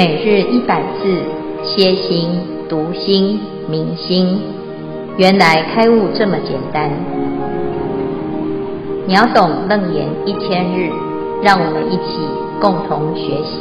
[0.00, 1.04] 每日一百字，
[1.62, 2.30] 歇心、
[2.70, 4.40] 读心、明心，
[5.18, 6.90] 原来开悟这么简单。
[9.06, 10.88] 秒懂楞严一千日，
[11.42, 12.16] 让我们一起
[12.62, 13.60] 共同学习。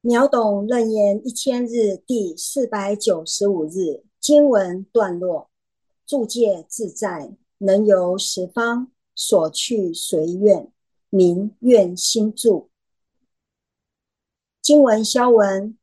[0.00, 5.50] 秒懂楞严一千日第四百九十五日经文段落：
[6.06, 10.70] 住界自在，能游十方，所去随愿。
[11.14, 12.70] 明愿心住，
[14.60, 15.78] 经文消文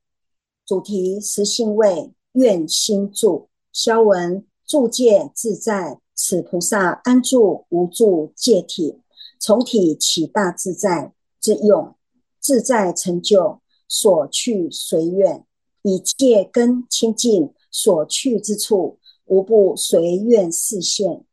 [0.66, 8.99] 主题实性位愿心住，消文住戒自在，此菩萨安住无住戒体，
[9.39, 11.95] 从体起大自在之用，
[12.41, 15.45] 自在成就所去随愿，
[15.84, 21.23] 以戒根清净，所去之处无不随愿示现，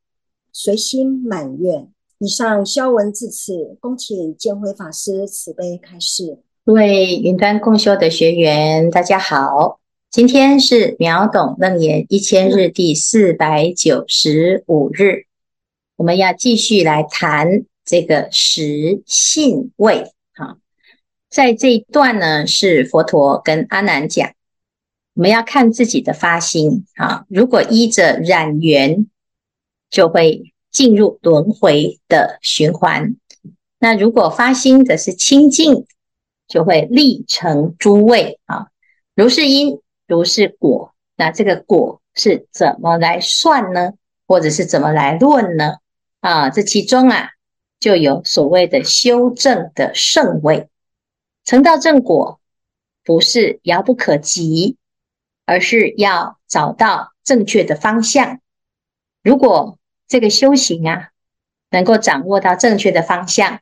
[0.52, 1.92] 随心满愿。
[2.20, 6.40] 以上消文至此，恭请建辉法师慈悲开示。
[6.64, 9.78] 各位云端共修的学员，大家好，
[10.10, 15.26] 今天是秒懂楞严一千日第四百九十五日，
[15.94, 20.10] 我们要继续来谈这个实性位。
[20.32, 20.58] 哈，
[21.30, 24.28] 在这一段呢，是佛陀跟阿难讲，
[25.14, 29.06] 我们要看自己的发心啊，如果依着染缘，
[29.88, 30.52] 就会。
[30.78, 33.16] 进入轮回的循环。
[33.80, 35.86] 那如果发心的是清净，
[36.46, 38.68] 就会立成诸位啊。
[39.16, 40.94] 如是因，如是果。
[41.16, 43.94] 那这个果是怎么来算呢？
[44.24, 45.78] 或者是怎么来论呢？
[46.20, 47.30] 啊，这其中啊，
[47.80, 50.68] 就有所谓的修正的圣位。
[51.44, 52.38] 成道正果，
[53.02, 54.76] 不是遥不可及，
[55.44, 58.38] 而是要找到正确的方向。
[59.24, 59.77] 如果
[60.08, 61.10] 这个修行啊，
[61.70, 63.60] 能够掌握到正确的方向，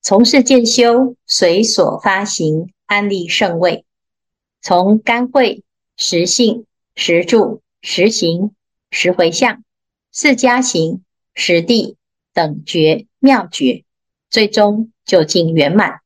[0.00, 3.84] 从事渐修，随所发行，安立圣位，
[4.60, 5.64] 从干慧、
[5.96, 8.54] 实性、实住、实行、
[8.92, 9.64] 实回向、
[10.12, 11.02] 四加行、
[11.34, 11.96] 实地
[12.32, 13.84] 等觉妙觉，
[14.30, 16.00] 最终究竟圆满。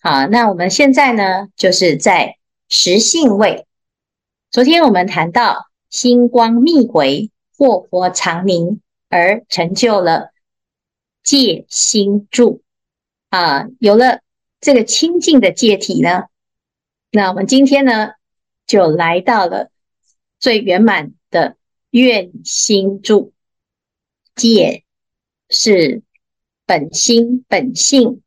[0.00, 2.38] 好，那我们现在呢，就是在
[2.70, 3.66] 实性位。
[4.50, 8.80] 昨天我们谈到星光密回，惑佛常宁。
[9.14, 10.32] 而成就了
[11.22, 12.64] 戒心住
[13.28, 14.22] 啊，有了
[14.60, 16.24] 这个清净的戒体呢，
[17.12, 18.14] 那我们今天呢
[18.66, 19.70] 就来到了
[20.40, 21.56] 最圆满的
[21.90, 23.32] 愿心住。
[24.34, 24.82] 戒
[25.48, 26.02] 是
[26.66, 28.20] 本心本性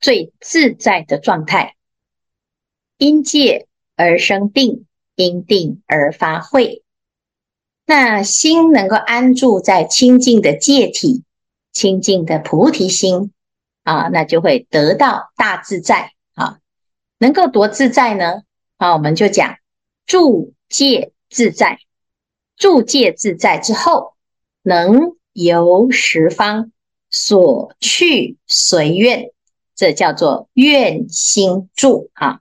[0.00, 1.76] 最自在的状态，
[2.96, 3.66] 因戒
[3.96, 6.82] 而生定，因定而发慧。
[7.88, 11.22] 那心能够安住在清净的戒体、
[11.72, 13.32] 清净的菩提心
[13.84, 16.58] 啊，那就会得到大自在啊。
[17.18, 18.42] 能够多自在呢？
[18.76, 19.56] 啊，我们就讲
[20.04, 21.78] 住戒自在，
[22.56, 24.14] 住戒自在之后，
[24.62, 26.72] 能游十方，
[27.08, 29.30] 所去随愿，
[29.76, 32.40] 这叫做愿心住啊。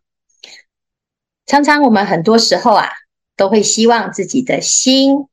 [1.45, 2.89] 常常我们很多时候啊，
[3.37, 5.27] 都会希望自己的心。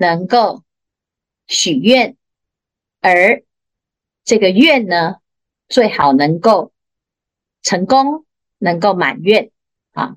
[0.00, 0.64] 能够
[1.46, 2.16] 许愿，
[3.02, 3.42] 而
[4.24, 5.16] 这个愿呢，
[5.68, 6.72] 最好能够
[7.62, 8.24] 成功，
[8.56, 9.50] 能够满愿
[9.92, 10.16] 啊。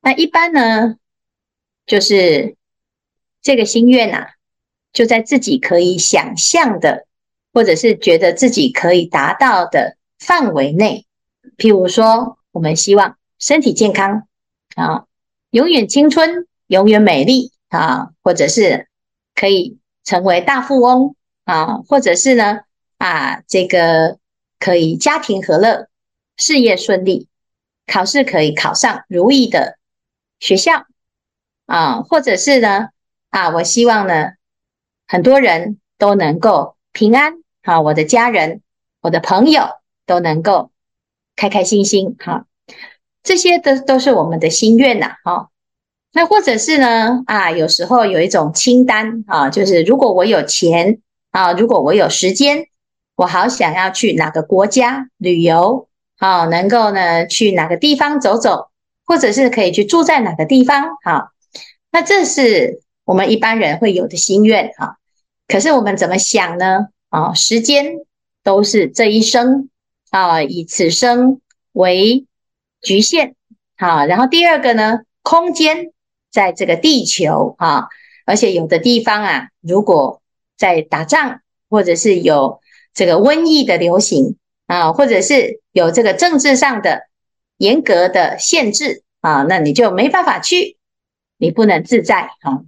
[0.00, 0.96] 那一般呢，
[1.84, 2.56] 就是
[3.42, 4.28] 这个心愿呐，
[4.94, 7.06] 就在自己可以想象的，
[7.52, 11.04] 或者是觉得自己可以达到的范围内。
[11.58, 14.26] 譬如说，我们希望身体健康
[14.74, 15.04] 啊，
[15.50, 17.52] 永远青春，永远美丽。
[17.68, 18.88] 啊，或者是
[19.34, 22.60] 可以成为大富翁啊，或者是呢
[22.98, 24.18] 啊，这个
[24.58, 25.88] 可以家庭和乐，
[26.36, 27.28] 事业顺利，
[27.86, 29.78] 考试可以考上如意的
[30.38, 30.86] 学校
[31.66, 32.88] 啊，或者是呢
[33.30, 34.32] 啊，我希望呢
[35.06, 38.62] 很多人都能够平安啊，我的家人、
[39.00, 39.68] 我的朋友
[40.06, 40.70] 都能够
[41.34, 42.46] 开开心心哈，
[43.22, 45.50] 这些都都是我们的心愿呐，哈。
[46.16, 47.22] 那或者是呢？
[47.26, 50.98] 啊，有时候有一种清单啊，就是如果我有钱
[51.30, 52.68] 啊，如果我有时间，
[53.16, 58.70] 我好想要去哪个国家旅游啊，能够呢去哪个地方走走，
[59.04, 61.32] 或者是可以去住在哪个地方啊。
[61.92, 64.96] 那这是我们一般人会有的心愿啊。
[65.46, 66.86] 可是我们怎么想呢？
[67.10, 67.92] 啊，时间
[68.42, 69.68] 都是这一生
[70.08, 71.42] 啊，以此生
[71.72, 72.24] 为
[72.80, 73.34] 局限
[73.76, 74.06] 啊。
[74.06, 75.92] 然后第二个呢，空间。
[76.36, 77.88] 在这个地球啊，
[78.26, 80.20] 而且有的地方啊，如果
[80.58, 81.40] 在打仗
[81.70, 82.60] 或者是有
[82.92, 84.36] 这个瘟疫的流行，
[84.66, 87.04] 啊，或者是有这个政治上的
[87.56, 90.76] 严格的限制啊，那你就没办法去，
[91.38, 92.64] 你不能自在啊。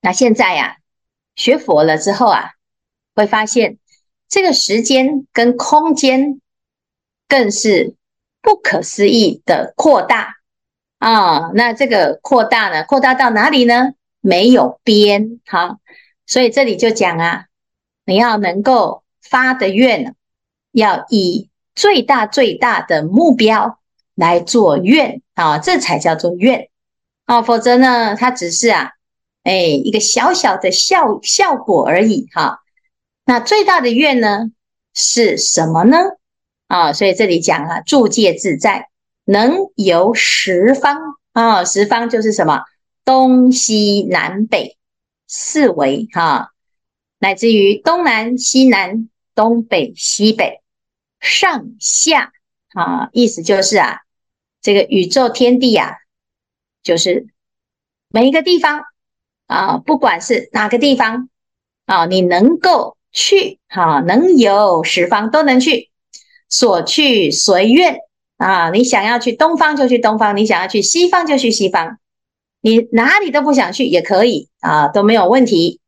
[0.00, 0.78] 那现在呀，
[1.36, 2.54] 学佛了之后啊，
[3.14, 3.78] 会发现
[4.28, 6.40] 这个时间跟空间
[7.28, 7.94] 更是
[8.42, 10.39] 不可思议的扩大
[11.00, 11.50] 啊。
[11.54, 13.94] 那这个扩大呢，扩大到哪里呢？
[14.22, 15.78] 没有边，好，
[16.26, 17.46] 所以这里就讲啊，
[18.04, 20.14] 你要能够发的愿，
[20.72, 23.78] 要以最大最大的目标
[24.14, 26.68] 来做愿啊，这才叫做愿
[27.24, 28.90] 啊，否则呢，它只是啊，
[29.42, 32.58] 哎，一个小小的效效果而已哈。
[33.24, 34.50] 那最大的愿呢
[34.92, 35.96] 是什么呢？
[36.66, 38.89] 啊，所以这里讲啊，住戒自在，
[39.30, 40.98] 能游十方
[41.32, 42.64] 啊，十方就是什么？
[43.02, 44.76] 东西南北
[45.26, 46.50] 四维哈，
[47.18, 50.60] 乃至于东南西南、东北西北、
[51.18, 52.32] 上下
[52.74, 54.00] 啊，意思就是啊，
[54.60, 55.92] 这个宇宙天地啊，
[56.82, 57.28] 就是
[58.10, 58.82] 每一个地方
[59.46, 61.28] 啊，不管是哪个地方
[61.86, 65.90] 啊，你能够去哈，能游十方都能去，
[66.48, 67.98] 所去随愿
[68.40, 71.98] 啊，你想要去东方就去东方，你想要去西方就去西方。
[72.62, 75.80] 你哪里都不想去也可以啊，都没有问题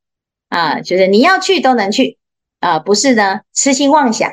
[0.50, 2.18] 啊，就是你要去都能去
[2.60, 4.30] 啊，不是呢痴心妄想，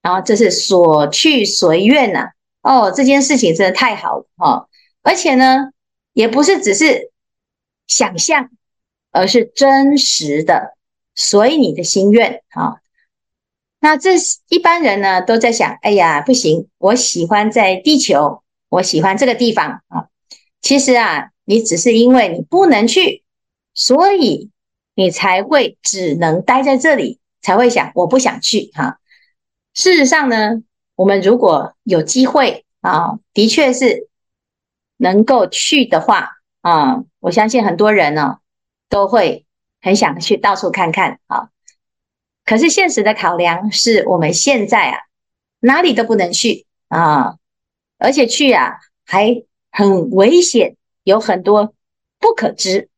[0.00, 2.30] 然后这是所去随愿呐。
[2.62, 4.68] 哦，这件事情真的太好了哦，
[5.02, 5.70] 而且呢，
[6.12, 7.10] 也不是只是
[7.88, 8.48] 想象，
[9.10, 10.76] 而是真实的，
[11.16, 12.76] 所以你的心愿啊，
[13.80, 14.16] 那这
[14.48, 20.08] 一般人呢都在想，哎呀，不行，我喜欢在地球，我喜欢这个地方啊，
[20.60, 21.30] 其实啊。
[21.48, 23.22] 你只是因为你不能去，
[23.72, 24.50] 所以
[24.96, 28.98] 你才会只能待在这里，才会想我不想去哈。
[29.72, 30.64] 事实上呢，
[30.96, 34.08] 我们如果有机会啊，的确是
[34.96, 36.30] 能够去的话
[36.62, 38.38] 啊，我相信很多人呢
[38.88, 39.46] 都会
[39.80, 41.50] 很想去到处看看啊。
[42.46, 44.98] 可是现实的考量是我们现在啊
[45.60, 47.34] 哪里都不能去啊，
[47.98, 50.76] 而且去啊还很危险。
[51.06, 51.72] 有很多
[52.18, 52.88] 不可知，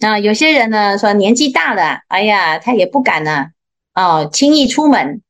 [0.00, 3.50] 啊，有些人呢说年纪大了，哎呀，他也不敢呢，
[3.94, 5.22] 哦，轻易出门，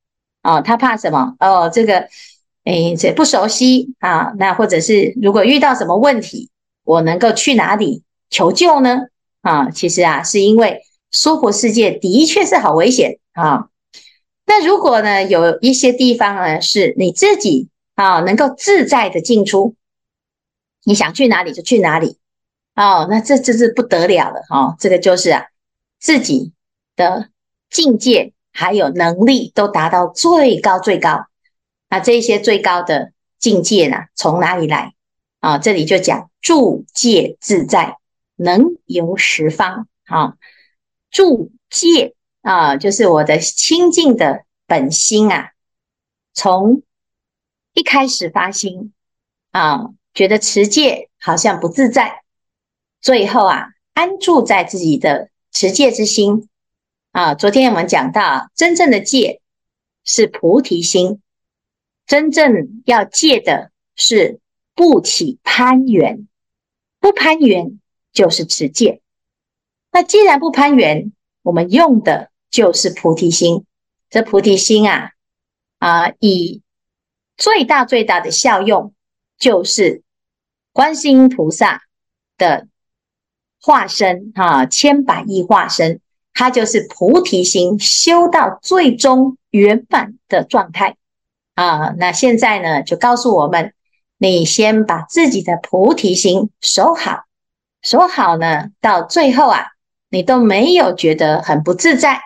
[0.43, 1.35] 哦，他怕什么？
[1.41, 2.09] 哦，这个，
[2.65, 6.49] 哎，这不熟悉啊，那或者是如果遇到什么问题，
[6.85, 9.03] 我能够去哪里求救呢？
[9.43, 10.81] 啊，其实啊，是因为
[11.11, 13.69] 娑婆世界的确是好危险啊。
[14.45, 19.77] 那如果呢，有一些地方呢，是你自己啊能够自在的进出。
[20.89, 22.17] 你想去哪里就去哪里，
[22.77, 25.47] 哦，那这这是不得了了哈、哦，这个就是啊，
[25.99, 26.53] 自己
[26.95, 27.31] 的
[27.71, 31.27] 境界还有能力都达到最高最高，
[31.91, 33.11] 那这些最高的
[33.41, 34.95] 境界呢，从哪里来
[35.41, 37.99] 啊、这里就讲住戒自在，
[38.37, 40.37] 能游十方，啊、哦，
[41.11, 42.16] 住戒
[42.47, 45.51] 啊，就是我的清净的本心啊，
[46.33, 46.83] 从
[47.75, 48.93] 一开始发心
[49.51, 49.91] 啊。
[50.15, 52.23] 觉得持戒好像不自在，
[53.03, 56.49] 最后啊，安住在自己的持戒之心
[57.13, 57.35] 啊。
[57.35, 59.43] 昨天我们讲到，真正的戒
[60.05, 61.21] 是菩提心，
[62.07, 64.41] 真正要戒的是
[64.75, 66.27] 不起攀缘，
[66.99, 67.79] 不攀缘
[68.15, 69.03] 就是持戒。
[69.93, 71.13] 那既然不攀缘，
[71.43, 73.65] 我们用的就是菩提心。
[74.11, 75.11] 这菩提心啊，
[75.79, 76.63] 啊，以
[77.37, 78.93] 最大最大的效用
[79.39, 80.03] 就是。
[80.73, 81.85] 观世音菩萨
[82.37, 82.69] 的
[83.63, 86.01] 化身，哈，千百亿化身，
[86.35, 90.97] 它就是菩提心修到最终圆满的状态
[91.55, 91.95] 啊。
[91.97, 93.73] 那现在呢，就告诉我们，
[94.19, 97.25] 你先把自己的菩提心守好，
[97.81, 99.69] 守好呢，到最后啊，
[100.11, 102.21] 你都没有觉得很不自在，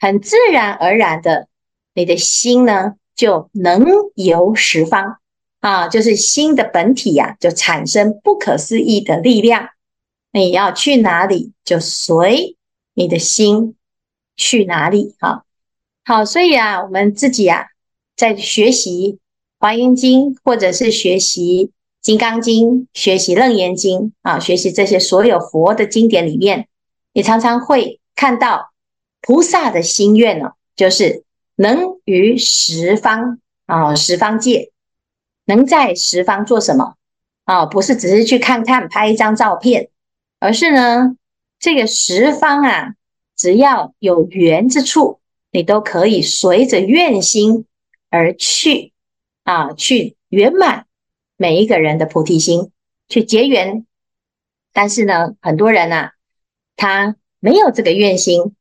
[0.00, 1.46] 很自然而然的，
[1.94, 5.18] 你的心呢，就能游十方。
[5.60, 9.68] 啊，就是心的本体呀、啊，就产生不可思议的力量。
[10.32, 12.56] 你要去哪里，就随
[12.94, 13.76] 你的心
[14.36, 15.14] 去哪里。
[15.20, 15.44] 好，
[16.02, 17.66] 好，所以啊，我们自己啊，
[18.16, 19.12] 在学习
[19.58, 21.66] 《华严经》，或者是学习
[22.00, 26.68] 《金刚经》、学习《楞严经》啊，学习这些所有佛的经典里面，
[27.12, 28.69] 你常常会看到
[29.20, 31.24] 菩萨的心愿呢、就是
[31.56, 34.72] 能于十方啊，十方界。
[35.46, 36.94] 能在十方做什么
[37.44, 37.66] 啊？
[37.66, 39.88] 不是只是去看看，拍一张照片，
[40.38, 41.16] 而是呢，
[41.58, 42.94] 这个十方啊，
[43.36, 45.18] 只要有缘之处，
[45.50, 47.66] 你都可以随着愿心
[48.10, 48.92] 而去
[49.42, 50.86] 啊，去圆满
[51.36, 52.70] 每一个人的菩提心，
[53.08, 53.84] 去结缘。
[54.72, 56.12] 但是呢，很多人啊，
[56.76, 58.54] 他没有这个愿心，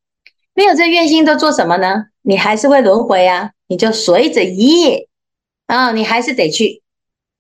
[0.60, 2.08] 没有这愿心都做什么呢？
[2.22, 5.08] 你还是会轮回啊，你就随着业
[5.68, 6.84] 啊，你还是得去。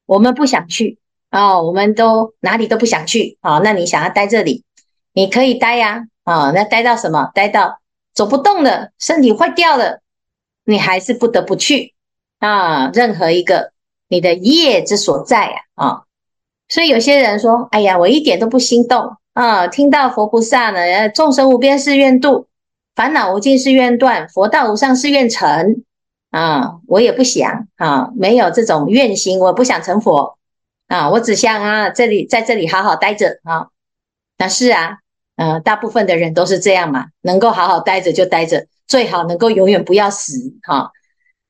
[0.06, 1.00] 我们不想去
[1.30, 3.60] 啊，我们都哪里都不想去啊。
[3.62, 4.64] 那你想要待这里，
[5.12, 6.52] 你可以待呀啊。
[6.52, 7.30] 那待到什么？
[7.36, 7.82] 待到
[8.14, 10.00] 走不动了，身体坏掉了，
[10.64, 11.94] 你还是不得不去
[12.40, 12.90] 啊。
[12.94, 13.74] 任何一个
[14.08, 16.04] 你的业之所在呀啊。
[16.70, 19.68] 所以有些人说：“哎呀，我一点都不心动啊！
[19.68, 22.48] 听到佛菩萨呢，众生无边誓愿度，
[23.00, 25.86] 烦恼无尽是愿断，佛道无上是愿成。”
[26.32, 30.38] 啊，我也不想啊，没有这种愿心，我不想成佛
[30.88, 33.70] 啊，我只想啊，这里在这里好好待着啊。
[34.38, 34.98] 那是啊，
[35.38, 40.91] 呃，大部分的人都是这样嘛，能够好好待着就待着，最好能够永远不要死哈。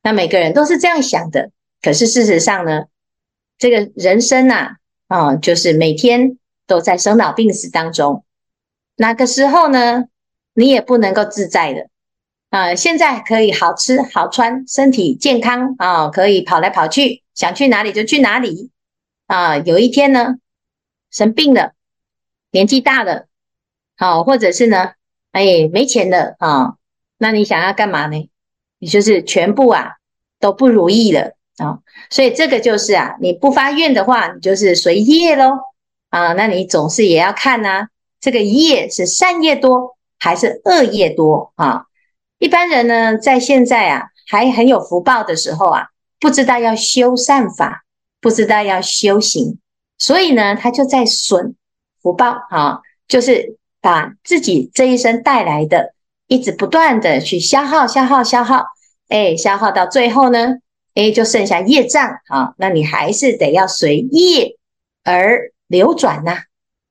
[0.03, 1.49] 那每个人都是这样想的，
[1.81, 2.83] 可是事实上呢，
[3.57, 4.75] 这个人生呐，
[5.07, 6.37] 啊，就是每天
[6.67, 8.23] 都在生老病死当中，
[8.97, 10.05] 哪个时候呢，
[10.59, 11.87] 你也不能够自在的。
[12.49, 18.69] 啊，现在可以好吃好穿，身体健康啊，可以跑来跑去，想去哪里就去哪里
[19.27, 19.55] 啊。
[19.57, 20.35] 有一天呢，
[21.09, 21.71] 生病了，
[22.51, 23.27] 年纪大了，
[23.95, 24.91] 好，或者是呢，
[25.31, 26.73] 哎，没钱了啊，
[27.17, 28.29] 那你想要干嘛呢？
[28.79, 29.93] 你就是全部啊
[30.41, 31.79] 都不如意了啊。
[32.09, 35.51] 所以这个就是啊，你不发愿的话，你就是随业喽
[36.09, 36.33] 啊。
[36.33, 37.87] 那你总是也要看呐，
[38.19, 41.85] 这个业是善业多还是恶业多啊？
[42.37, 45.87] 一般人呢，在现在啊，还很有福报的时候啊，
[46.19, 47.83] 不知道要修善法，
[48.21, 49.59] 不知道要修行，
[49.97, 51.55] 所以呢，他就在损
[52.01, 55.93] 福报啊，就是把自己这一生带来的，
[56.27, 58.63] 一直不断的去消耗、消耗、消耗，
[59.09, 60.55] 哎，消耗到最后呢，
[60.95, 64.57] 哎，就剩下业障啊，那你还是得要随业
[65.03, 66.37] 而流转呐。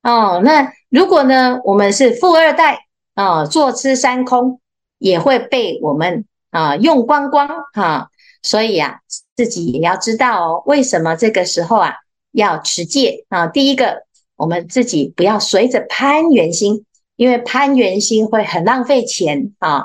[0.02, 2.86] 哦，那如果呢，我们是富二代
[3.18, 4.60] 啊，坐吃山空。
[5.00, 8.10] 也会被我们啊用光光哈，
[8.42, 8.98] 所以啊
[9.36, 11.94] 自己也要知道哦，为什么这个时候啊
[12.32, 13.46] 要持戒啊？
[13.46, 14.02] 第一个，
[14.34, 16.84] 我们自己不要随着攀缘心，
[17.14, 19.84] 因为攀缘心会很浪费钱啊。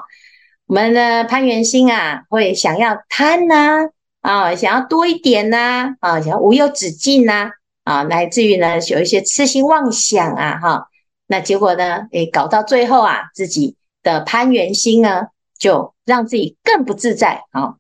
[0.66, 3.90] 我们的攀缘心啊，会想要贪呐
[4.22, 7.52] 啊，想要多一点呐啊，想要无有止境呐
[7.84, 10.88] 啊，乃至于呢有一些痴心妄想啊哈，
[11.34, 13.75] 那结果呢，诶，搞到最后啊自己。
[14.04, 17.75] 的攀缘心呢，就让自己更不自在啊！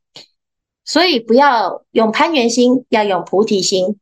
[0.85, 3.99] 所以不要用攀缘心，要用菩提心。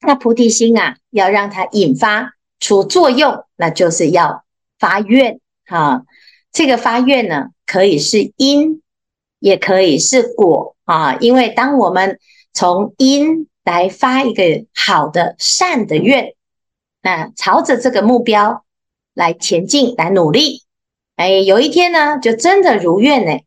[0.00, 4.44] 那菩提心啊，要让它引发出作用，那就是要
[4.78, 6.04] 发愿啊。
[6.50, 8.80] 这个发愿呢，可以是因，
[9.38, 11.16] 也可以是果啊。
[11.16, 12.18] 因为当我们
[12.54, 14.42] 从因来发一个
[14.74, 16.32] 好的善的愿，
[17.02, 18.64] 那朝着这个目标
[19.14, 20.62] 来前进，来努力。
[21.16, 23.38] 哎，有一天呢，就真的如愿呢，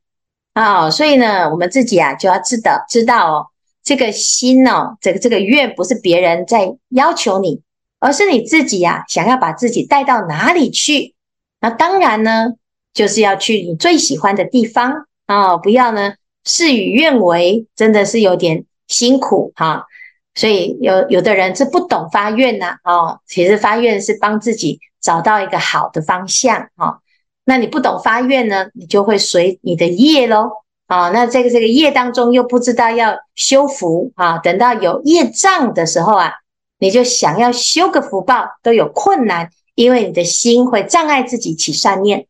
[0.53, 3.47] 啊、所以呢，我们自己啊就要知道，知道哦，
[3.83, 7.61] 这个心哦，这个这个愿不是别人在要求你，
[7.99, 11.15] 而是你自己呀、啊，想要把自己带到哪里去？
[11.59, 12.53] 那当然呢，
[12.93, 19.87] 就是要去你最喜欢的地方啊、不要呢事与愿违，真的是有点辛苦哈、
[20.35, 26.87] 所以有有的人是不懂发愿呐，哦，其实发愿是帮自己找到一个好的方向哈。
[26.87, 26.99] 哦
[27.47, 30.49] 那你不懂发愿呢，你就会随你的业喽
[30.87, 31.09] 啊。
[31.11, 36.33] 那这个这个业当中又不知道要修福啊，等到有业障的时候啊，
[36.79, 42.25] 你就想要修个福报都有困难，因为你的心会障碍自己起善念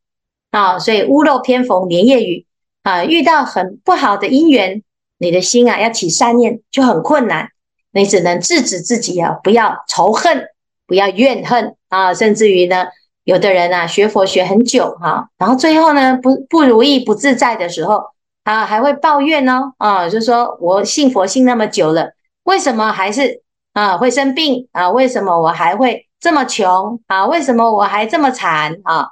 [0.51, 0.79] 啊。
[0.79, 2.45] 所以屋漏偏逢连夜雨
[2.83, 4.83] 啊，遇到很不好的因缘，
[5.17, 7.51] 你的心啊要起善念就很困难，
[7.95, 10.45] 你只能制止自己啊，不要仇恨，
[10.85, 12.85] 不要怨恨啊，甚至于呢。
[13.23, 18.03] 有的人啊，学佛学很久哈，然后最后呢，不不如意、不自在的时候
[18.43, 22.11] 啊，还会抱怨哦，啊，就说我信佛信那么久了，
[22.43, 23.41] 为什么还是
[23.73, 24.91] 啊会生病啊？
[24.91, 27.25] 为什么我还会这么穷啊？
[27.25, 29.07] 为什么我还这么惨啊？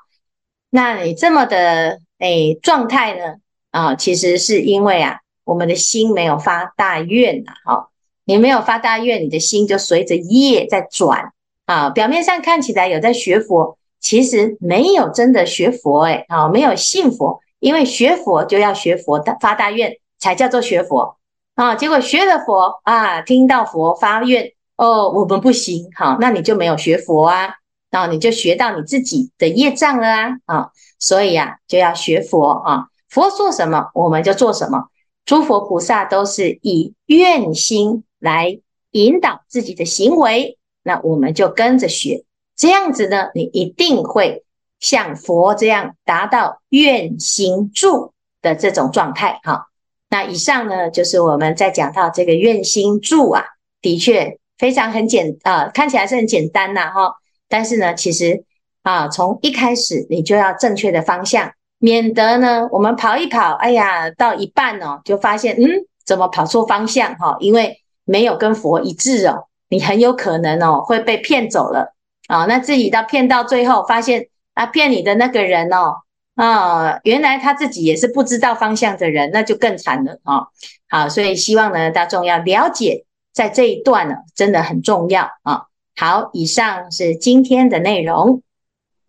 [0.69, 3.37] 那你这么的诶状态呢？
[3.71, 7.87] 啊，其实是因为啊，我们的心没有发大愿呐，哈，
[8.25, 11.31] 你没有发大愿，你的心就随着业在转
[11.65, 13.77] 啊，表面上看起来有在学佛。
[13.99, 21.15] 其实没有真的学佛诶，啊，没有信佛，因为学佛就要学佛的发大愿，才叫做学佛
[21.55, 21.73] 啊。
[21.75, 27.53] 结果学了佛啊，听到佛发愿哦，我们不行，好，那你就没有学佛啊，
[27.89, 32.87] 然后你就学到你自己的业障了啊，啊，所以啊，就要学佛啊。
[33.07, 34.89] 佛说什么，我们就做什么。
[35.23, 38.59] 诸佛菩萨都是以愿心来
[38.91, 42.23] 引导自己的行为，那我们就跟着学，
[42.55, 44.45] 这样子呢，你一定会
[44.79, 49.41] 像佛这样达到愿行住的这种状态。
[49.43, 49.67] 哈，
[50.09, 53.43] 那以上呢，就是我们在讲到这个愿心住啊，
[53.81, 57.15] 的确非常很简啊、看起来是很简单呐，哈，
[57.49, 58.45] 但是呢，其实
[58.83, 61.51] 啊，从一开始你就要正确的方向。
[61.79, 67.35] 免得呢，我们跑一跑，哎呀，到一半哦，就发现，嗯，怎么跑错方向哈？
[67.41, 71.93] 因为没有跟佛一致哦，你很有可能哦会被骗走了
[72.27, 72.45] 啊。
[72.45, 76.01] 那自己到骗到最后，发现啊，骗你的那个人哦，
[76.35, 80.47] 啊，原来他自己也是不知道方向的人，那就更惨了啊。
[80.89, 85.67] 好，所以希望呢，大众要了解，在这一段呢，真的很重要啊。
[85.95, 88.41] 好，以上是今天的内容。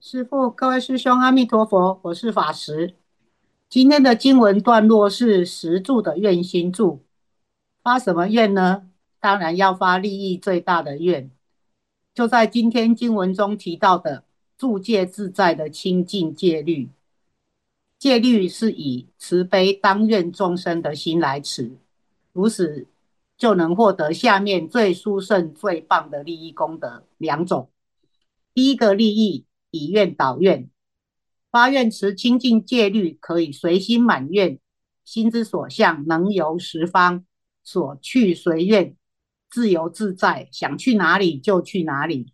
[0.01, 2.95] 师父，各位师兄，阿弥陀佛，我是法师。
[3.71, 7.03] 今天的经文段落是十柱的愿心柱，
[7.85, 8.91] 发什么愿呢？
[9.21, 11.31] 当然要发利益最大的愿。
[12.15, 14.25] 就在今天经文中提到的
[14.59, 16.89] 住戒自在的清净戒律，
[17.99, 21.77] 戒律是以慈悲当愿众生的心来持，
[22.33, 22.87] 如此
[23.37, 27.71] 就能获得下面最殊胜、最棒的利益功德两种。
[28.53, 29.45] 第一个利益。
[29.77, 30.71] 以愿导愿，
[31.51, 34.61] 发愿持清净戒律，可以随心满愿，
[35.05, 37.25] 心之所向，能游十方，
[37.65, 38.95] 所去随愿，
[39.51, 42.33] 自由自在，想去哪里就去哪里，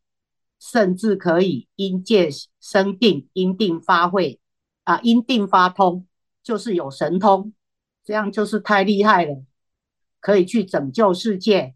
[0.58, 2.28] 甚至可以因戒
[2.60, 4.38] 生定，因定发会，
[4.84, 6.06] 啊，因定发通，
[6.42, 7.54] 就是有神通，
[8.04, 9.42] 这样就是太厉害了，
[10.20, 11.74] 可以去拯救世界。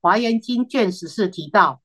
[0.00, 1.82] 华严经卷十四提到，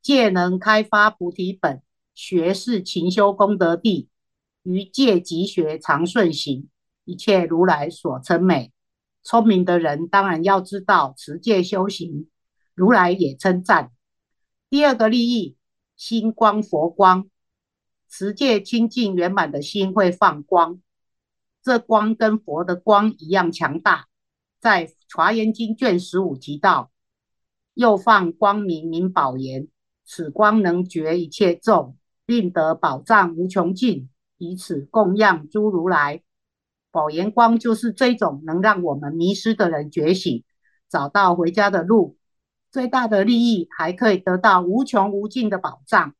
[0.00, 1.82] 戒能开发菩提本。
[2.14, 4.08] 学是勤修功德地，
[4.64, 6.68] 于戒即学常顺行，
[7.04, 8.72] 一切如来所称美。
[9.28, 12.30] 聪明的人当然要知道持戒修行，
[12.74, 13.92] 如来也称赞。
[14.70, 15.58] 第二个利益，
[15.96, 17.28] 心光佛光，
[18.08, 20.80] 持戒清净圆满的心会放光，
[21.62, 24.06] 这光跟佛的光一样强大。
[24.60, 26.90] 在华严经卷十五提到，
[27.74, 29.68] 又放光明明宝言，
[30.06, 31.98] 此光能觉一切众。
[32.24, 36.22] 并得宝藏无穷尽，以此供养诸如来。
[36.98, 40.42] 宝严光就是这种能让我们迷失的人觉醒，
[40.88, 42.18] 找到回家的路。
[42.72, 46.16] 最大的利益还可以得到无穷无尽的宝藏，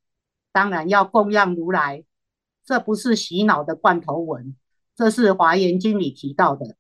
[0.53, 2.05] 当然要供养如来。
[2.65, 4.55] 这不是洗脑的罐头文，
[4.95, 6.77] 这是华严经里提到的。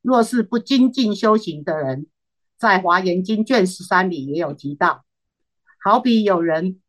[0.00, 2.06] 若是不精进修行的人，
[2.56, 5.04] 在华严经卷十三里也有提到，
[5.84, 6.80] 好比有人。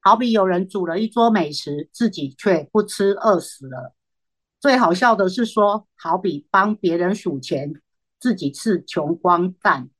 [0.00, 3.94] 好比有人煮了一桌美食，自己却不吃，饿死了。
[4.64, 7.74] 最好笑的是说，好比帮别人数钱，
[8.18, 9.90] 自己是穷光蛋。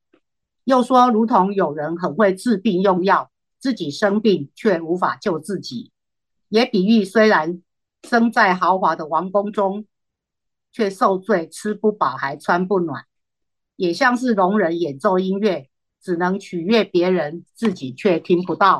[0.64, 5.92] 又说，如同有人很会治病用药，自己生病却无法救自己。
[6.48, 7.60] 也比喻，虽然
[8.08, 9.84] 生在豪华的王宫中，
[10.72, 13.04] 却受罪，吃不饱还穿不暖。
[13.76, 15.68] 也像是聋人演奏音乐，
[16.00, 18.78] 只能取悦别人，自己却听不到。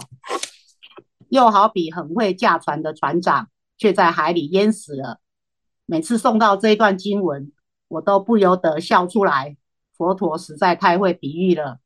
[1.29, 5.21] 又好比很会驾船的船长，却在海里淹死了。
[5.87, 7.53] 每次送到这一段经文，
[7.89, 9.57] 我都不由得笑出来。
[9.97, 11.79] 佛陀实在太会比喻了。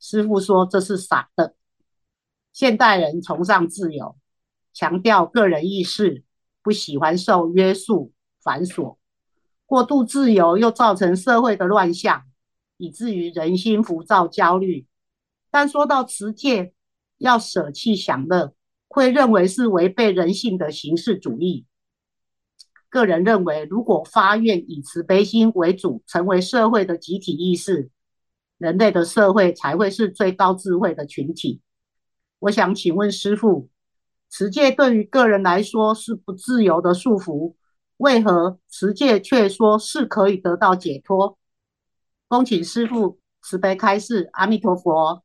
[0.00, 1.54] 师父说这是傻的。
[2.52, 4.16] 现代人崇尚自由，
[4.72, 6.24] 强调个人意识，
[6.62, 8.12] 不喜欢受约束
[8.42, 8.96] 繁琐。
[9.64, 12.24] 过度自由又造成社会的乱象，
[12.76, 14.86] 以至于人心浮躁焦虑。
[15.50, 16.72] 但说到持戒，
[17.18, 18.54] 要舍弃享乐。
[18.88, 21.64] 会认为是违背人性的形式主义。
[22.92, 27.88] 个人认为，如果发愿以慈悲心为主，成为社会的集体意识，
[28.58, 31.62] 人类的社会才会是最高智慧的群体。
[32.40, 33.70] 我想请问师父，
[34.30, 37.54] 持戒对于个人来说是不自由的束缚，
[37.96, 41.38] 为何持戒却说是可以得到解脱？
[42.28, 45.22] 恭请师父慈悲开示，阿弥陀佛。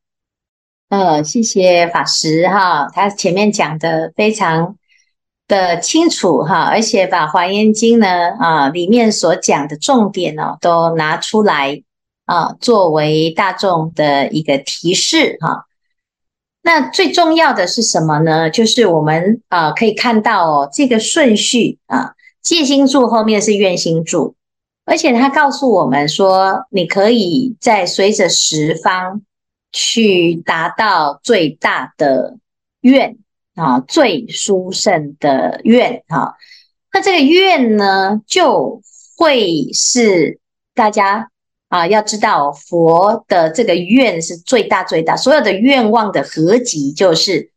[0.88, 4.78] 呃，谢谢法师哈，他前面讲的非常
[5.48, 8.06] 的清楚哈，而且把《华严经》呢
[8.38, 11.82] 啊里面所讲的重点哦都拿出来
[12.26, 15.64] 啊，作为大众的一个提示哈。
[16.62, 18.48] 那最重要的是什么呢？
[18.50, 24.36] 就是我们啊可以看到哦，这个顺序啊，戒心住后面是愿心住，
[24.84, 29.22] 而且他告诉我们说，你可以在随着十方。
[29.70, 32.38] 去达到最大的
[32.80, 33.18] 愿
[33.58, 36.34] 啊，最殊胜的愿啊，
[36.92, 38.80] 那这个愿呢，就
[39.16, 40.38] 会是
[40.76, 41.28] 大家
[41.68, 47.50] 啊要知道，佛的这个愿是最大最大，所有的愿望的合集就是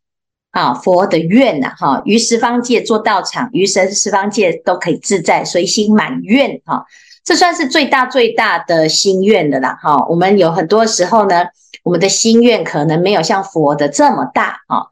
[0.49, 6.83] 啊佛的愿呐哈，于十方界做道场，于十十方界都可以自在随心满愿哈，
[7.23, 10.03] 这算是最大最大的心愿的啦哈。
[10.09, 11.45] 我们有很多时候呢，
[11.83, 14.87] 我们的心愿可能没有像佛的这么大啊。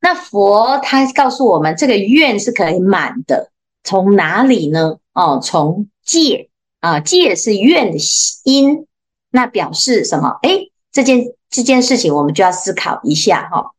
[0.00, 3.50] 那佛他告诉我们，这个愿是可以满的，
[3.84, 4.98] 从哪里呢？
[5.12, 6.48] 哦，从戒
[6.80, 7.98] 啊，戒是愿的
[8.44, 8.86] 因，
[9.30, 10.38] 那表示什么？
[10.42, 13.70] 诶，这件这件事情我们就要思考一下哈、哦。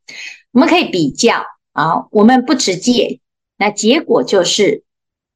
[0.52, 3.20] 我们可以比较啊，我们不持戒，
[3.58, 4.84] 那结果就是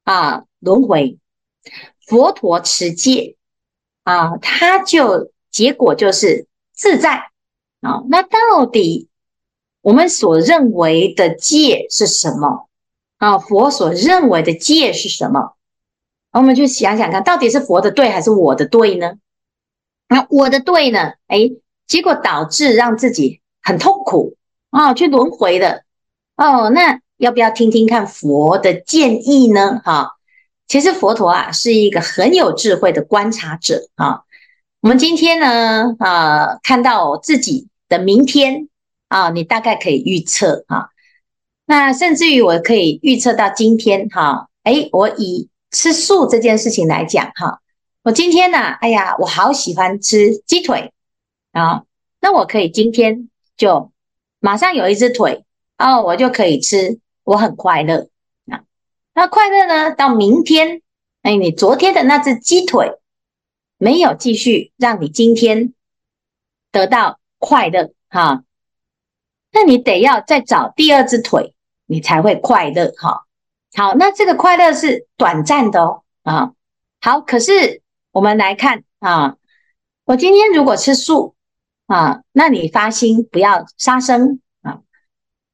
[0.03, 1.17] 啊轮回；
[2.05, 3.37] 佛陀持戒
[4.03, 7.31] 啊，他就结果就是自在
[7.81, 8.03] 啊。
[8.07, 9.09] 那到底？
[9.85, 12.67] 我们所认为的戒是什么
[13.19, 13.37] 啊？
[13.37, 15.53] 佛所认为的戒是什么？
[16.31, 19.13] 我们就想想看，到底是佛的对还是我的对呢？
[20.09, 21.13] 那我的对呢？
[21.27, 21.51] 哎，
[21.85, 24.35] 结果导致让自己很痛苦
[24.71, 25.83] 啊，去轮回的
[26.35, 26.71] 哦。
[26.71, 29.81] 那要不要听听看佛的建议呢？
[29.85, 30.13] 哈，
[30.67, 34.21] 其实佛陀啊是一个很有智慧的观察者啊。
[34.81, 38.67] 我们今天呢啊，看到自己的明天。
[39.07, 40.89] 啊，你大概可以预测哈，
[41.65, 47.61] 那甚至于我可以预测到今天哈，诶，我以吃素这件事情来讲哈，
[48.03, 50.91] 我今天呢，哎呀，我好喜欢吃鸡腿
[51.51, 51.83] 啊，
[52.19, 53.91] 那我可以今天就
[54.39, 55.45] 马上有一只腿
[55.77, 58.09] 哦，我就可以吃，我很快乐
[58.47, 58.63] 啊。
[59.13, 60.81] 那快乐呢，到明天，
[61.21, 62.91] 哎，你昨天的那只鸡腿
[63.77, 65.73] 没有继续让你今天
[66.71, 68.44] 得到快乐哈。
[69.55, 73.21] 那你得要再找第二只腿，你才会快乐哈。
[73.73, 76.51] 好，那这个快乐是短暂的哦啊。
[76.99, 79.35] 好，可是我们来看啊，
[80.03, 81.35] 我今天如果吃素
[81.87, 84.79] 啊，那你发心不要杀生啊。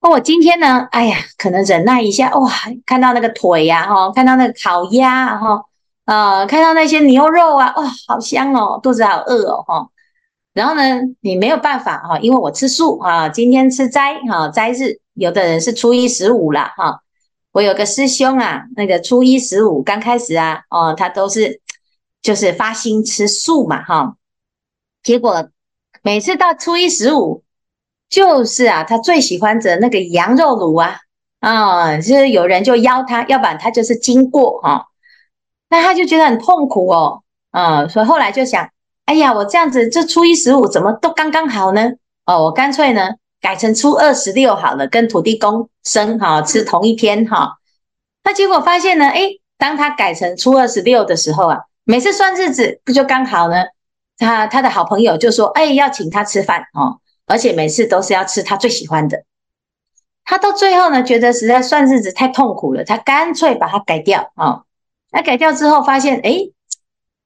[0.02, 2.50] 那我今天呢，哎呀，可能忍耐一下哇，
[2.88, 5.66] 看到那个腿呀哈，看到那个烤鸭哈，
[6.06, 9.90] 啊，看到那些牛肉啊，哇，好香哦，肚子好饿哦哈。
[10.54, 17.00] 然后呢，你没有办法哈，因为我吃素啊，今天吃斋哈，斋日，有的人是初一十五了哈。
[17.54, 21.62] 我有个师兄啊，那个初一十五刚开始啊，哦，他都是
[22.22, 24.18] 就是发心吃素嘛哈。
[25.02, 25.50] 结果
[26.02, 27.44] 每次到初一十五，
[28.10, 30.98] 就是啊，他最喜欢着那个羊肉炉啊，
[31.40, 34.88] 啊，就是有人就邀他，要不然他就是经过哈，
[35.70, 38.70] 那他就觉得很痛苦哦，啊，所以后来就想。
[39.06, 41.92] 哎呀，我这样子，这初一十五怎么都刚刚好呢？
[42.26, 43.10] 哦，我干脆呢
[43.42, 47.58] 改成初二十六好了，跟土地公生哈吃同一天哈。
[48.24, 49.24] 那结果发现呢，哎，
[49.58, 53.66] 当他改成初二十六的时候啊，每次算日子不就刚好呢？
[54.18, 59.24] 他他的好朋友就说，哎，要请他吃饭哦，而且每次都是要吃他最喜欢的。
[60.24, 64.62] 他到最后呢，觉得实在算日子太痛苦了，他干脆把它改掉啊。
[65.12, 66.52] 那改掉之后发现，哎。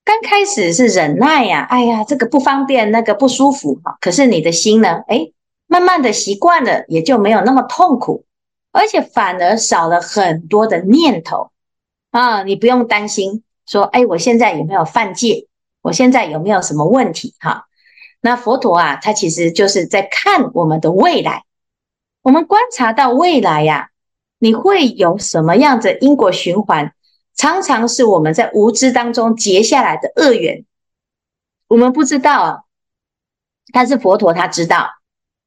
[0.06, 3.98] 刚开始是忍耐呀，哎呀，这个不方便，那个不舒服哈。
[4.00, 5.04] 可是你的心呢？
[5.08, 5.32] 哎，
[5.66, 8.24] 慢慢的习惯了，也就没有那么痛苦，
[8.72, 11.50] 而且反而少了很多的念头
[12.12, 12.44] 啊。
[12.44, 15.48] 你不用担心说，哎，我现在有没有犯戒？
[15.82, 17.34] 我现在有没有什么问题？
[17.40, 17.66] 哈，
[18.22, 21.44] 那佛陀啊，他其实就是在看我们的未来。
[22.22, 23.90] 我们观察到未来呀，
[24.38, 26.94] 你会有什么样的因果循环？
[27.36, 30.66] 常常是我们在无知当中结下来的恶缘，
[31.68, 32.60] 我们不知道啊。
[33.74, 34.88] 但是佛陀他知道，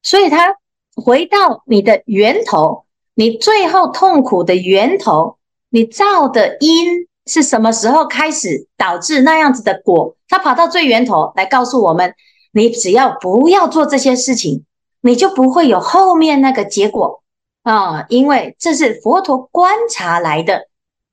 [0.03, 0.55] 所以他
[0.95, 5.37] 回到你的源头，你最后痛苦的源头，
[5.69, 10.15] 你造的因是什么时候开始导致那样子的果？
[10.27, 12.13] 他跑到最源头来告诉我们：
[12.51, 14.63] 你只要不要做这些事情，
[15.01, 17.23] 你就不会有后面那个结果
[17.63, 20.68] 啊，因为这是佛陀观察来的。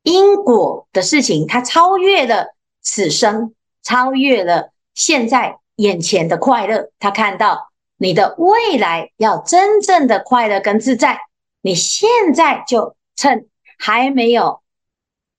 [0.06, 6.92] 因果的事情，它超越了此生，超越了现在眼前的快乐。
[7.00, 11.18] 他看到你的未来要真正的快乐跟自在，
[11.60, 14.62] 你现在就趁还没有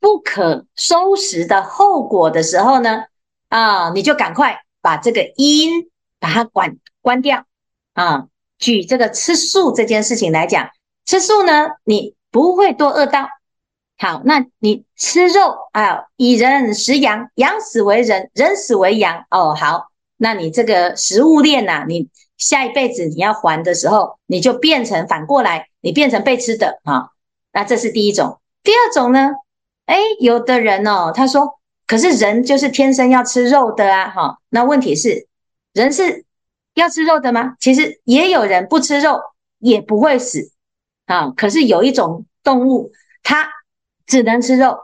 [0.02, 3.06] 不可收拾的后果的时候呢，
[3.48, 7.46] 啊，你就赶快把这个因把它关关掉
[7.94, 8.28] 啊。
[8.60, 10.72] 举这个吃素这件事情来讲，
[11.06, 13.30] 吃素呢，你不会多饿到。
[14.00, 19.26] 好，那你吃肉啊，以人食羊，羊死为人，人死为羊。
[19.32, 22.08] 哦，好，那你这个食物链呐、啊，你
[22.38, 27.10] 下一辈子你要还的时候，你就变成反过来，你变成被吃的啊。
[27.52, 28.40] 那这是第一种。
[28.62, 29.32] 第二种呢？
[29.86, 34.38] 哎，有的人哦，他说可是人就是天生要吃肉的啊，哈。
[34.50, 35.28] 那问题是，
[35.74, 36.24] 人是
[36.76, 37.56] 要吃肉的吗？
[37.60, 39.20] 其实也有人不吃肉
[39.58, 40.52] 也不会死
[41.08, 41.32] 啊。
[41.32, 42.92] 可是有一种动物，
[43.24, 43.50] 它
[44.08, 44.80] 只能吃肉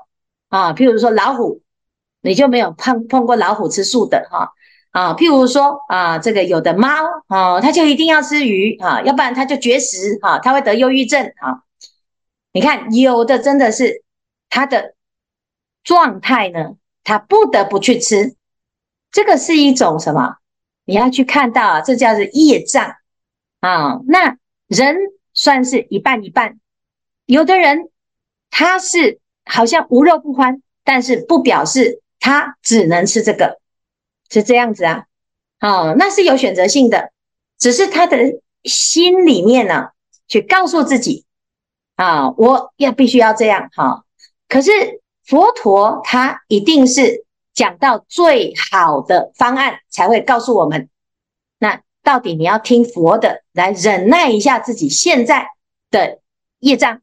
[0.50, 0.74] 啊。
[0.74, 1.62] 譬如说老虎，
[2.22, 4.54] 你就没有碰碰过老虎吃素的哈
[4.92, 5.14] 啊。
[5.16, 6.88] 譬如说啊，这个有的猫
[7.28, 11.64] 啊，它就一定要吃鱼啊，要不然它就绝食啊，它会得忧郁症啊。
[12.52, 14.04] 你看，有的真的是
[14.50, 14.94] 它的
[15.84, 18.36] 状态呢，它不得不去吃，
[19.12, 20.36] 这个是一种什么？
[20.86, 22.96] 你要去看到啊，这叫做业障
[23.62, 24.02] 啊。
[24.06, 24.98] 那人
[25.34, 26.60] 算是一半一半，
[27.26, 27.90] 有的人
[28.56, 33.60] 他是好像无肉不欢，但是不表示他只能吃这个，
[34.30, 35.06] 是这样子啊。
[35.60, 37.12] 哦，那是有选择性的，
[37.58, 38.16] 只是他的
[38.64, 39.90] 心里面呢，
[40.28, 41.26] 去告诉自己。
[41.96, 44.04] 啊，我要必须要这样哈。
[44.48, 44.72] 可是
[45.26, 50.90] 佛陀他一定是讲到最好的方案才会告诉我们。
[51.58, 55.48] 那到底你要听佛的来忍耐一下自己现在
[55.90, 56.20] 的
[56.60, 57.02] 业障，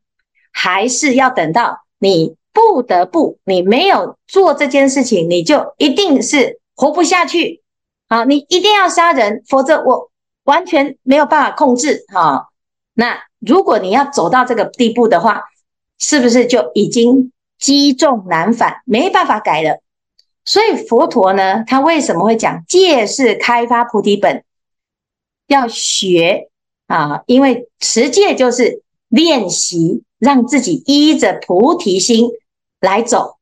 [0.53, 7.63] 还是要等到你不得不，你没有做这件事情，你就一定是活不下去
[8.09, 8.25] 啊？
[8.25, 10.11] 你一定要杀人，否则我
[10.45, 12.49] 完全没有办法控制哈。
[12.95, 13.23] 那。
[13.43, 15.45] 如果你要走到这个地步的话，
[15.99, 19.81] 是不是就已经积重难返，没办法改了？
[20.45, 24.45] 所以佛陀呢，他为什么会讲戒是开发菩提本？
[25.47, 26.51] 要学
[26.87, 32.29] 啊，因为持戒就是练习，让自己依着菩提心
[32.79, 33.39] 来走，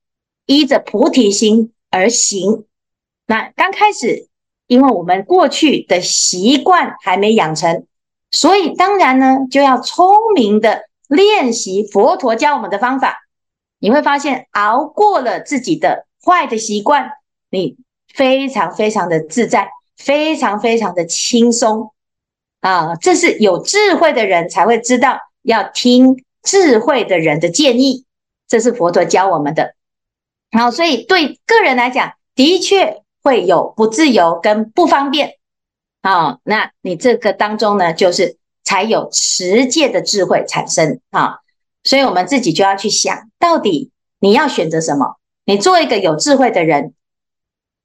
[0.47, 2.65] 依着菩提心而行。
[3.27, 4.29] 那刚开始，
[4.67, 7.85] 因为我们过去的习惯还没养成。
[8.31, 13.19] 所以当然呢，就要聪明的练习佛陀教我们的方法。
[13.81, 17.11] 你会发现，熬过了自己的坏的习惯，
[17.51, 17.77] 你
[18.13, 21.93] 非常非常的自在，非常非常的轻松
[22.61, 22.97] 啊！
[22.97, 28.07] 这是有智慧的人才会知道，要听智慧的人的建议。
[28.49, 29.75] 这是佛陀教我们的。
[30.51, 35.35] 好，所以对个人来讲，的确会有不自由跟不方便。
[36.03, 41.41] 好，那你这个当中呢，就是才有持戒的智慧产生啊。
[41.85, 45.17] 所以我们自己就要去想，到底你要选择什么？
[45.45, 46.95] 你做一个有智慧的人，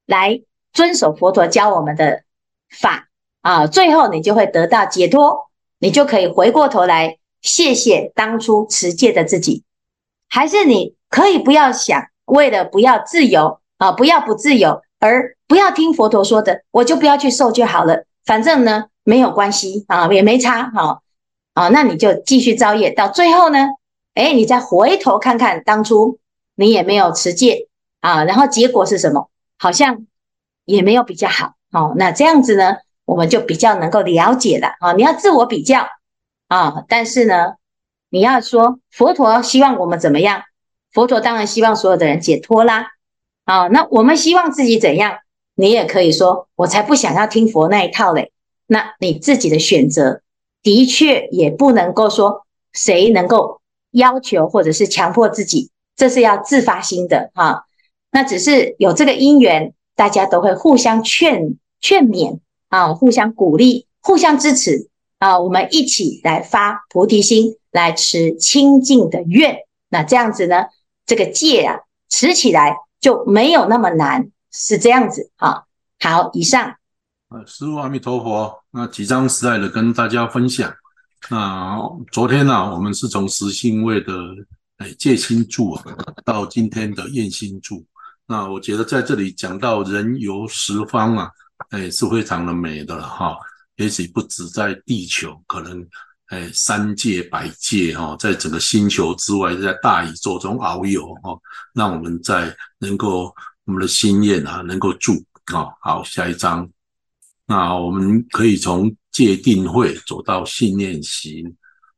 [0.05, 2.23] 来遵守佛陀教我们的
[2.69, 3.09] 法
[3.41, 5.49] 啊，最后你就会得到解脱，
[5.79, 9.63] 你就可以回过头来谢谢当初持戒的自己。
[10.27, 14.81] 还是你可以不要想，为了不要自由啊，不要不自由。
[14.99, 21.01] 而不要听佛陀说的，我就不要去受就好了，反正呢没有关系啊，也没差哈
[21.53, 23.67] 啊，那你就继续造业，到最后呢，
[24.13, 26.19] 哎，你再回头看看当初
[26.55, 27.67] 你也没有持戒
[27.99, 29.29] 啊，然后结果是什么？
[29.57, 30.05] 好像
[30.63, 31.93] 也没有比较好哦。
[31.97, 34.93] 那这样子呢，我们就比较能够了解了啊。
[34.93, 35.85] 你要自我比较
[36.47, 37.53] 啊，但是呢，
[38.09, 40.43] 你要说佛陀希望我们怎么样？
[40.91, 42.87] 佛陀当然希望所有的人解脱啦。
[43.45, 45.17] 啊，那我们希望自己怎样？
[45.55, 48.31] 你也可以说，我才不想要听佛那一套嘞。
[48.65, 50.21] 那你自己的选择，
[50.61, 57.65] 的确也不能够说谁能够要求或者是强迫自己，这是要自发心的哈。
[58.11, 64.89] 那只是有这个因缘，大家都会互相劝劝勉啊，互相鼓励，互相支持
[65.23, 69.57] 啊，我们一起来发菩提心，来持清净的愿。
[69.89, 70.65] 那这样子呢，
[71.05, 72.75] 这个戒啊，持起来。
[73.03, 75.63] 就没有那么难，是这样子啊。
[75.99, 76.73] 好，以上。
[77.27, 78.63] 呃，师父阿弥陀佛。
[78.71, 80.73] 那几张实在的跟大家分享。
[81.29, 81.77] 那
[82.13, 84.13] 昨天呢、啊，我们是从十信位的
[84.77, 85.83] 哎戒心住啊，
[86.23, 87.85] 到今天的愿心住。
[88.25, 91.29] 那我觉得在这里讲到人游十方啊，
[91.71, 93.37] 哎是非常的美的了哈。
[93.75, 95.87] 也许不止在地球，可能。
[96.27, 101.37] 哎，三界百界哈，在整个星球之外，在大宇宙中遨游哈，
[101.75, 103.31] 让我们在能够
[103.65, 105.67] 我们的心愿啊，能够住啊。
[105.81, 106.67] 好，下一章，
[107.45, 111.55] 那我们可以从界定会走到信念行，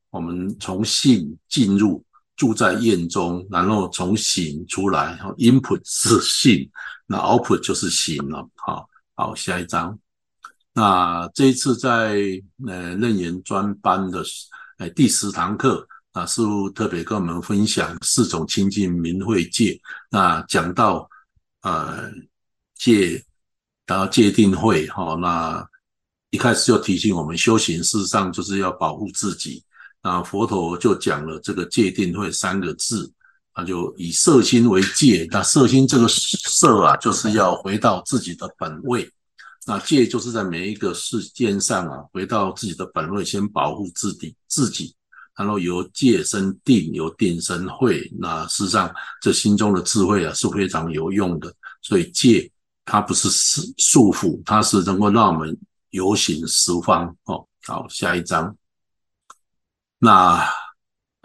[0.09, 2.03] 我们从信进入，
[2.35, 5.17] 住在愿中，然后从醒出来。
[5.37, 6.69] Input 是信，
[7.05, 8.45] 那 Output 就是行了。
[8.55, 9.97] 好，好，下一章。
[10.77, 12.17] 那这一次在
[12.67, 14.21] 呃楞严专班的
[14.77, 19.79] 呃第十堂课啊，师父特别跟我们分享四种清净明慧戒。
[20.11, 21.09] 那讲到
[21.61, 22.11] 呃
[22.75, 23.23] 戒，
[23.85, 25.65] 然后戒定慧哈，那
[26.29, 29.63] 一开始就提醒我们修行事实上就是要保护自己。
[30.03, 33.09] 那佛陀就讲了这个戒定慧三个字
[33.55, 35.25] 那就以色心为戒。
[35.31, 39.09] 那色心这个色啊，就是要回到自己的本位。
[39.65, 44.95] 那戒就是在每一个事件上啊，回到自己的本位，先保护自己自己，
[45.35, 48.07] 然后由戒生定，由定生慧。
[48.19, 51.51] 那事实上，这心中的智慧啊是非常有用的。
[51.81, 52.51] 所以戒
[52.85, 55.57] 它不是束束缚，它是能够让我们
[55.89, 57.07] 游行十方。
[57.23, 58.55] 哦，好，下一章。
[59.99, 60.47] 那。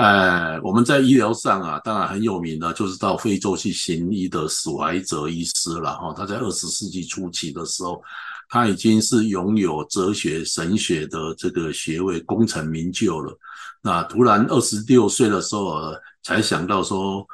[0.00, 6.14] 呃，我们在医疗上啊，当然很有名的，就是到非洲去行医的史怀哲医师了哈。
[6.16, 8.02] 他在二十世纪初期的时候，
[8.50, 13.34] 他已经是拥有哲学、神学的这个学位，功成名就了。
[13.80, 17.26] 那突然二十六岁的时候，才想到说，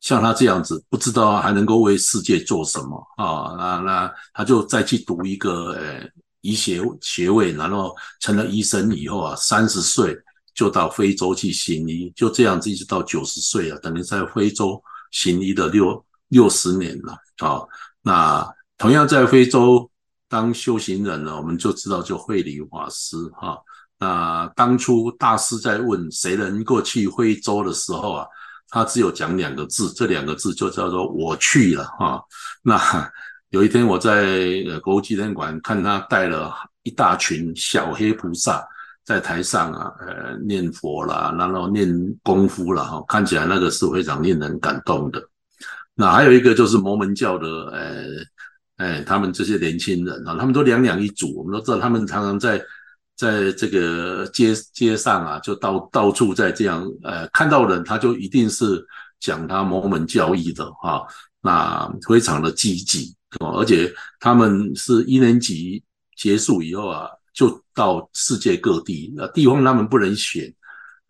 [0.00, 3.54] 像他这样子，不知道还能够为世界做什么啊？
[3.56, 6.06] 那那他就再去读一个呃
[6.42, 10.14] 医学学位，然后成了医生以后啊，三十岁。
[10.52, 17.62] 就到非洲去行医，就这样子一直到九十岁啊，等于在非洲行医的六六十年了啊。
[18.02, 19.89] 那同样在非洲
[20.30, 23.58] 当修行人呢，我们就知道就慧理法师哈。
[23.98, 28.26] 那当初大师在问谁能够去非洲的时候啊，
[28.68, 32.22] 他只有讲两个字，这两个字就叫做我去了哈。
[32.62, 32.80] 那
[33.50, 38.64] 有一天我在国父纪念馆看他带了一大群小黑菩萨。
[39.02, 41.88] 在台上啊，呃，念佛啦，然后念
[42.22, 45.20] 功夫啦，哈，看起来那个是非常令人感动的。
[45.94, 48.04] 那还有一个就是摩门教的，呃，
[48.80, 52.60] 哎，他们这些年轻人啊，他们都两两一组，我们都知道，他们常常在
[53.14, 58.84] 在这个街街上啊，就到到处在这样，呃，看到人他就一定是
[59.20, 61.02] 讲他摩门教义的哈，
[61.42, 65.84] 那非常的积极哦，而且他们是一年级
[66.16, 67.06] 结束以后啊。
[67.32, 70.52] 就到世界各地，那地方他们不能选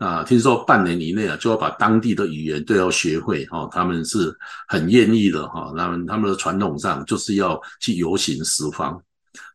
[0.01, 0.25] 啊。
[0.25, 3.69] 听说半年以内啊，就要把当地的语言都要学会哈。
[3.71, 4.37] 他们是
[4.67, 5.73] 很愿意的哈。
[5.77, 9.01] 他们他们的传统上就是要去游行十方。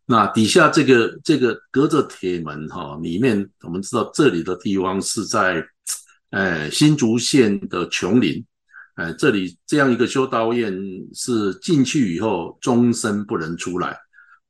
[0.06, 5.66] 那底下这个这个隔着铁门哈，里面我们知道这里的地方是在
[6.30, 8.46] 哎新竹县的琼林，
[8.96, 10.72] 哎这里这样一个修道院
[11.14, 13.98] 是进去以后终身不能出来。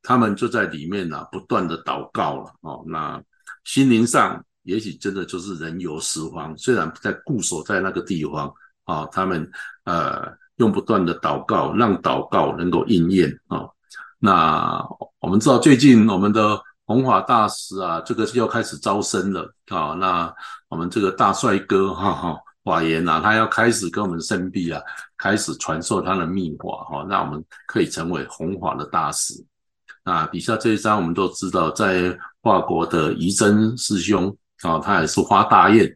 [0.08, 2.84] 他们就在里面呢、啊，不断的祷告了哦。
[2.86, 3.20] 那
[3.64, 9.50] 心灵上也许真的就是人游十方，虽然在固守在那个地方啊、他们
[9.86, 13.66] 呃用不断的祷告，让祷告能够应验啊、
[14.20, 14.86] 那
[15.20, 20.34] 我们知道最近我们的弘法大师啊，这个是要开始招生了啊、那
[20.68, 24.82] 我们这个大帅哥哈哈法言啊，他要开始跟我们圣臂啊，
[25.18, 29.34] 开始传授他的密法哈，那我们可以成为弘法的大师。
[30.04, 35.90] 那底下这一章我们都知道，在法国的仪真师兄啊，他也是发大愿，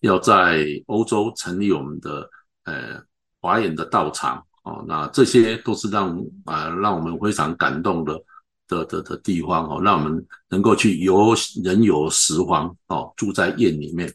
[0.00, 2.28] 要在欧洲成立我们的
[2.64, 3.00] 呃
[3.40, 4.84] 华严的道场哦。
[4.86, 6.10] 那这些都是让
[6.44, 8.20] 啊、呃、让我们非常感动的
[8.68, 14.12] 的的的地方哦，让我们能够去游人游十方哦，住在院里面。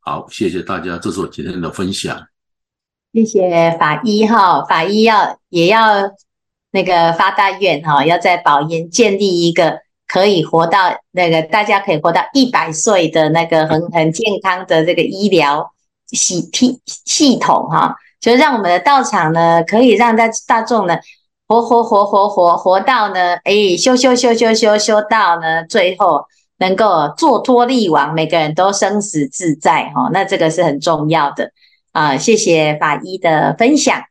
[0.00, 2.20] 好，谢谢大家，这是我今天的分享。
[3.12, 6.10] 谢谢法医哈，法医要也要。
[6.72, 9.80] 那个发大愿哈，要在宝岩建立一个
[10.12, 15.72] 可以活到那个大家可以活到一百岁的那个很很健康的这个医疗
[16.08, 20.98] 系系系统哈，就让我们的道场呢，可以让大大众呢
[21.46, 26.24] 活活活活活活到呢，哎修修修修修修到呢，最后
[26.58, 31.52] 能够坐脱力王，每个人都生死自在哈，那这个是很重要的
[31.92, 34.09] 啊，谢谢法医的分享。